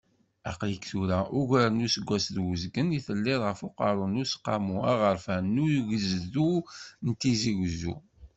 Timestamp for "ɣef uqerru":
3.47-4.05